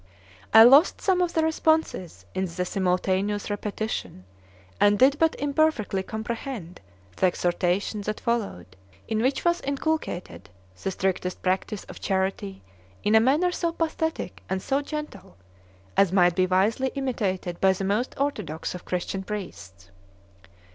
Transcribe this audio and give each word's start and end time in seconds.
I 0.51 0.63
lost 0.63 0.99
some 0.99 1.21
of 1.21 1.33
the 1.33 1.43
responses 1.43 2.25
in 2.33 2.45
the 2.45 2.65
simultaneous 2.65 3.51
repetition, 3.51 4.25
and 4.79 4.97
did 4.97 5.19
but 5.19 5.35
imperfectly 5.37 6.01
comprehend 6.01 6.81
the 7.17 7.27
exhortation 7.27 8.01
that 8.01 8.19
followed, 8.19 8.75
in 9.07 9.21
which 9.21 9.45
was 9.45 9.61
inculcated 9.61 10.49
the 10.81 10.89
strictest 10.89 11.43
practice 11.43 11.83
of 11.83 12.01
charity 12.01 12.63
in 13.03 13.13
a 13.13 13.19
manner 13.19 13.51
so 13.51 13.71
pathetic 13.73 14.41
and 14.49 14.63
so 14.63 14.81
gentle 14.81 15.37
as 15.95 16.11
might 16.11 16.35
be 16.35 16.47
wisely 16.47 16.87
imitated 16.95 17.61
by 17.61 17.71
the 17.71 17.83
most 17.83 18.15
orthodox 18.19 18.73
of 18.73 18.85
Christian 18.85 19.21
priests. 19.21 19.91